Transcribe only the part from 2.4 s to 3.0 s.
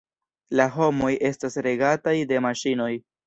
maŝinoj.